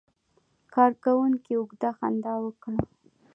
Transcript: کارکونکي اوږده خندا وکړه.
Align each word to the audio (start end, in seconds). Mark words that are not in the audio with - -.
کارکونکي 0.73 1.51
اوږده 1.57 1.89
خندا 1.97 2.33
وکړه. 2.41 2.77